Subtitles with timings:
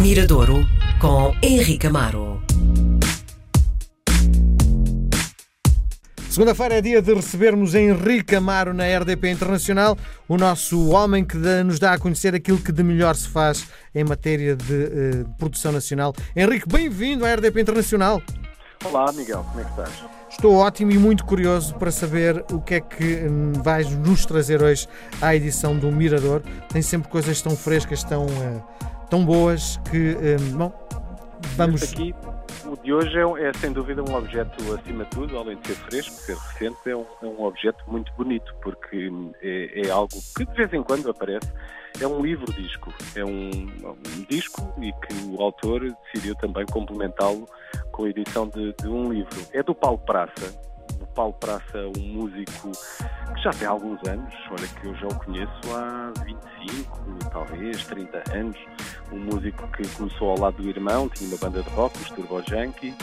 [0.00, 0.66] Miradouro
[0.98, 2.42] com Henrique Amaro.
[6.30, 11.78] Segunda-feira é dia de recebermos Henrique Amaro na RDP Internacional, o nosso homem que nos
[11.78, 16.14] dá a conhecer aquilo que de melhor se faz em matéria de uh, produção nacional.
[16.34, 18.22] Henrique, bem-vindo à RDP Internacional.
[18.82, 19.90] Olá, Miguel, como é que estás?
[20.30, 24.62] Estou ótimo e muito curioso para saber o que é que hum, vais nos trazer
[24.62, 24.88] hoje
[25.20, 26.40] à edição do Mirador.
[26.72, 28.64] Tem sempre coisas tão frescas, tão, uh,
[29.10, 30.72] tão boas que, um, bom,
[31.56, 31.82] vamos.
[31.82, 32.14] Este aqui,
[32.64, 35.74] o de hoje é, é, sem dúvida um objeto, acima de tudo, além de ser
[35.74, 39.10] fresco, ser recente, é um, é um objeto muito bonito, porque
[39.42, 41.50] é, é, algo que de vez em quando aparece.
[42.00, 47.48] É um livro-disco, é um, um, disco e que o autor decidiu também complementá-lo
[47.90, 49.36] com a edição de, de um livro.
[49.52, 50.56] É do Paulo Praça,
[51.14, 52.70] Paulo Praça, um músico
[53.34, 58.22] que já tem alguns anos, olha que eu já o conheço há 25, talvez 30
[58.32, 58.56] anos,
[59.12, 62.42] um músico que começou ao lado do irmão, tinha uma banda de rock, os Turbo
[62.48, 62.94] Junkie,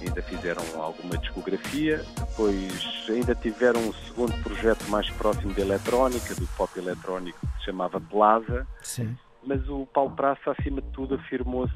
[0.00, 6.46] ainda fizeram alguma discografia, depois ainda tiveram um segundo projeto mais próximo da eletrónica, do
[6.48, 8.66] pop eletrónico, que se chamava Plaza.
[8.82, 11.72] Sim mas o Paulo Praça, acima de tudo, afirmou-se.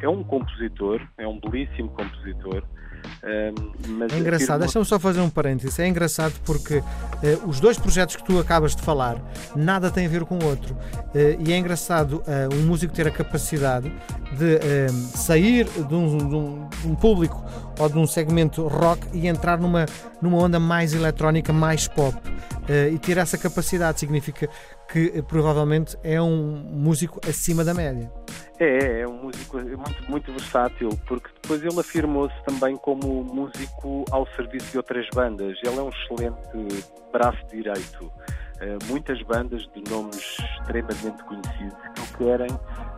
[0.00, 2.62] É um compositor, é um belíssimo compositor,
[3.22, 5.78] é engraçado, deixa-me só fazer um parênteses.
[5.78, 6.84] É engraçado porque uh,
[7.46, 9.16] os dois projetos que tu acabas de falar
[9.54, 10.74] nada têm a ver com o outro.
[10.74, 13.92] Uh, e é engraçado uh, um músico ter a capacidade
[14.32, 17.42] de sair de um, de, um, de um, público
[17.78, 19.86] ou de um segmento rock e entrar numa,
[20.20, 22.16] numa onda mais eletrónica, mais pop.
[22.92, 24.48] e ter essa capacidade significa
[24.88, 28.10] que provavelmente é um músico acima da média.
[28.58, 34.26] É, é um músico muito, muito versátil, porque depois ele afirmou-se também como músico ao
[34.34, 35.58] serviço de outras bandas.
[35.62, 38.10] Ele é um excelente braço direito.
[38.56, 42.48] Uh, muitas bandas de nomes extremamente conhecidos que o querem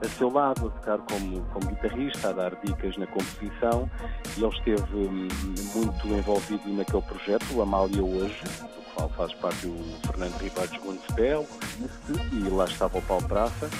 [0.04, 3.90] a seu lado, a tocar como, como guitarrista, a dar dicas na composição.
[4.36, 5.28] E ele esteve hum,
[5.74, 8.40] muito envolvido naquele projeto, o Amália Hoje,
[8.98, 9.76] qual faz parte o
[10.06, 11.46] Fernando Ribeiro Gondespel,
[12.32, 13.70] e lá estava o Paulo Praça.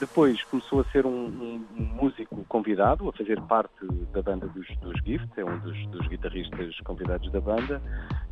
[0.00, 4.66] Depois começou a ser um, um, um, músico convidado, a fazer parte da banda dos,
[4.78, 7.80] dos Gift, é um dos, dos, guitarristas convidados da banda.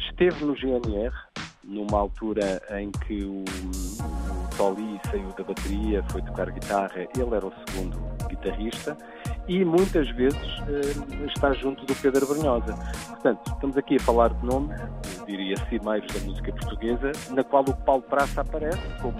[0.00, 1.14] Esteve no GNR,
[1.62, 7.46] numa altura em que o, o Tolly saiu da bateria, foi tocar guitarra, ele era
[7.46, 8.98] o segundo guitarrista
[9.48, 12.74] e muitas vezes eh, está junto do Pedro Brunhosa.
[13.08, 14.80] Portanto, estamos aqui a falar de nomes,
[15.26, 19.16] diria cimeiros da música portuguesa, na qual o Paulo Praça aparece como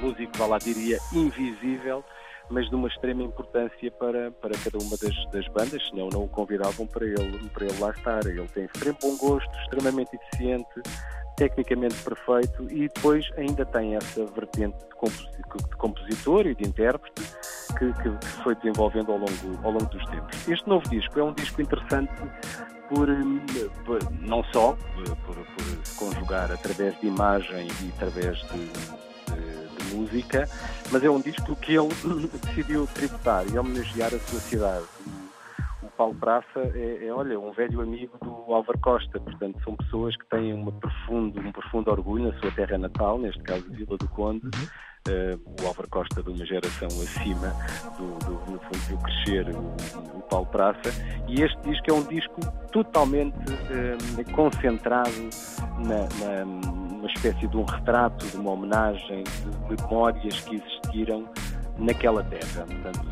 [0.00, 2.04] músico, vá lá diria, invisível,
[2.50, 6.28] mas de uma extrema importância para, para cada uma das, das bandas, senão não o
[6.28, 8.26] convidavam para ele, para ele lá estar.
[8.26, 10.82] Ele tem extremo bom gosto, extremamente eficiente,
[11.36, 17.22] tecnicamente perfeito e depois ainda tem essa vertente de, compositor e de intérprete
[17.78, 20.48] que, que, foi desenvolvendo ao longo, ao longo dos tempos.
[20.48, 22.12] Este novo disco é um disco interessante
[22.88, 23.08] por,
[23.84, 29.13] por não só por, por, se conjugar através de imagem e através de
[29.94, 30.48] música,
[30.90, 31.88] mas é um disco que ele
[32.44, 34.84] decidiu tributar e homenagear a sua cidade.
[35.82, 40.16] O Paulo Praça é, é, olha, um velho amigo do Álvaro Costa, portanto são pessoas
[40.16, 44.08] que têm uma profundo, um profundo orgulho na sua terra natal, neste caso Vila do
[44.08, 44.48] Conde.
[45.06, 47.54] Uh, o Álvaro Costa de uma geração acima
[47.98, 50.88] do, do no fundo, do crescer o, o, Paulo Praça
[51.28, 52.40] e este disco é um disco
[52.72, 55.10] totalmente uh, concentrado
[55.76, 61.28] na, na, numa espécie de um retrato, de uma homenagem, de memórias que existiram
[61.78, 62.66] naquela terra.
[62.66, 63.06] Portanto,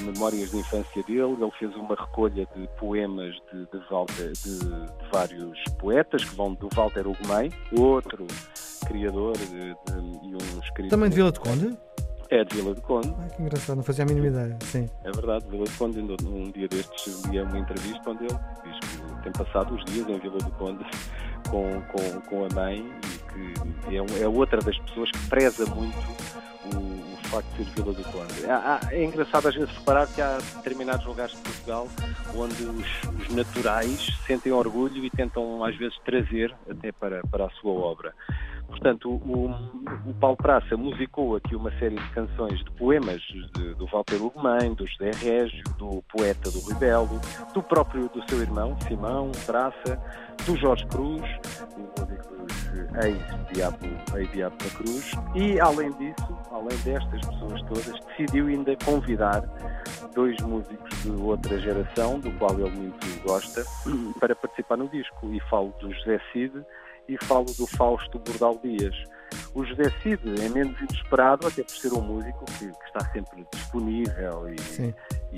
[0.00, 5.10] memórias de infância dele, ele fez uma recolha de poemas de, de, Walter, de, de
[5.12, 8.26] vários poetas, que vão do Walter Ugumem, outro
[8.86, 10.90] criador e um escritor.
[10.90, 11.78] Também de Vila de Conde?
[12.28, 13.14] É de Vila de Conde.
[13.20, 14.58] Ah, que engraçado, não fazia a mínima ideia.
[14.62, 14.90] Sim.
[15.04, 19.22] É verdade, Vila de Conde, um dia destes li uma entrevista onde ele diz que
[19.22, 20.84] tem passado os dias em Vila de Conde
[21.48, 22.84] com, com, com a mãe
[23.88, 25.98] que é, é outra das pessoas que preza muito
[26.74, 28.34] o, o facto de ser Vila do Conde.
[28.92, 31.88] É, engraçado às vezes reparar que há determinados lugares de Portugal
[32.34, 37.50] onde os, os, naturais sentem orgulho e tentam às vezes trazer até para, para a
[37.50, 38.14] sua obra.
[38.68, 39.50] Portanto, o,
[40.06, 44.74] o Paulo Praça musicou aqui uma série de canções de poemas de, do Walter Ugumem,
[44.74, 47.20] do José Régio, do poeta do Ribelo,
[47.54, 50.00] do próprio do seu irmão, Simão Praça,
[50.44, 51.22] do Jorge Cruz,
[53.02, 59.42] ex-Diabo ex da Cruz, e além disso, além destas pessoas todas, decidiu ainda convidar
[60.14, 63.64] dois músicos de outra geração, do qual ele muito gosta,
[64.18, 65.32] para participar no disco.
[65.32, 66.52] E falo do José Cid
[67.08, 68.94] e falo do Fausto Bordal Dias.
[69.54, 73.46] O José Cid é menos inesperado, até por ser um músico que, que está sempre
[73.52, 74.56] disponível e,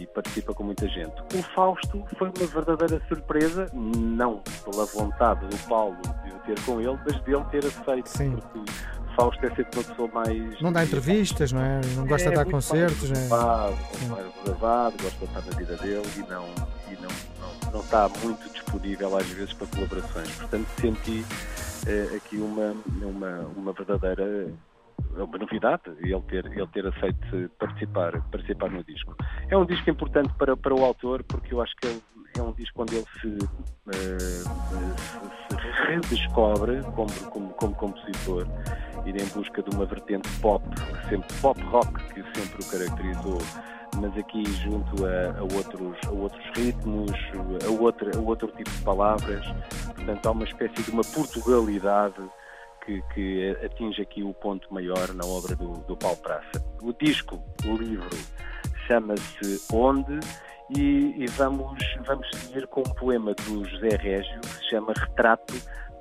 [0.03, 1.15] e, participa com muita gente.
[1.35, 6.81] O Fausto foi uma verdadeira surpresa, não pela vontade do Paulo de o ter com
[6.81, 8.09] ele, mas dele ter aceito.
[8.09, 8.37] Sim.
[8.37, 8.71] Porque
[9.19, 10.61] Fausto é sempre uma pessoa mais.
[10.61, 11.81] Não dá entrevistas, não é?
[11.97, 14.07] Não gosta é, de dar concertos, mais reservado, é?
[14.07, 16.45] mais reservado, gosta de estar na vida dele e não,
[16.89, 17.11] e não,
[17.41, 20.31] não, não está muito disponível às vezes para colaborações.
[20.37, 21.25] Portanto, senti
[21.89, 24.53] eh, aqui uma, uma, uma verdadeira
[25.17, 29.17] é uma novidade ele ter, ele ter aceito participar, participar no disco.
[29.49, 32.03] É um disco importante para, para o autor porque eu acho que ele,
[32.37, 34.19] é um disco onde ele se, uh,
[35.49, 38.47] se, se redescobre como, como, como compositor
[39.05, 40.65] ir em busca de uma vertente pop,
[41.09, 43.39] sempre pop rock que sempre o caracterizou,
[43.97, 47.13] mas aqui junto a, a outros, a outros ritmos,
[47.65, 49.45] a, outra, a outro tipo de palavras.
[49.95, 52.23] Portanto, há uma espécie de uma Portugalidade
[52.89, 56.65] que, que, atinge aqui o ponto maior na obra do, do Paulo Praça.
[56.83, 58.09] O disco, o livro,
[58.87, 60.19] chama-se Onde
[60.75, 65.55] e, e, vamos, vamos seguir com um poema do José Régio que se chama Retrato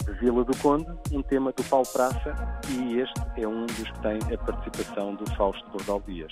[0.05, 2.33] de Vila do Conde, um tema do Paulo Praça
[2.69, 6.31] e este é um dos que tem a participação do Fausto Bordal Dias.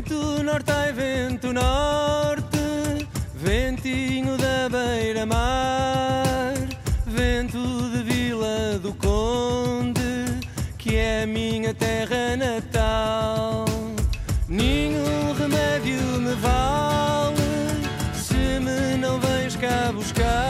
[0.00, 6.54] Vento norte ai vento norte, ventinho da beira-mar,
[7.06, 7.58] vento
[7.90, 10.40] de Vila do Conde,
[10.78, 13.66] que é a minha terra natal.
[14.48, 17.36] Nenhum remédio me vale
[18.14, 20.49] se me não vens cá buscar.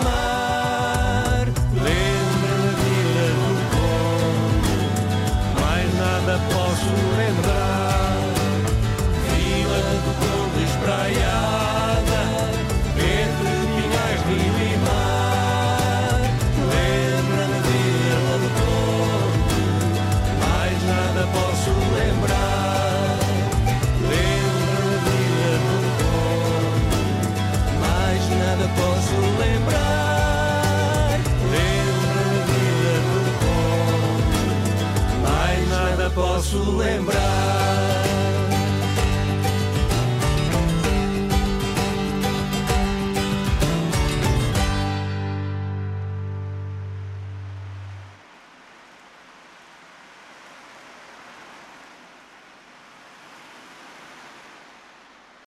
[37.01, 37.60] lembrar.